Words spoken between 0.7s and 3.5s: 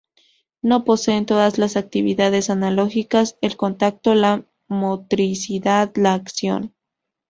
poseen todas las actividades analógicas: